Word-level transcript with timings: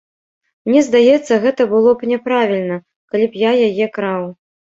Мне 0.69 0.79
здаецца, 0.87 1.33
гэта 1.43 1.67
было 1.75 1.91
б 1.99 2.09
няправільна, 2.13 2.77
калі 3.13 3.25
б 3.35 3.43
я 3.49 3.55
яе 3.69 3.85
краў. 3.99 4.23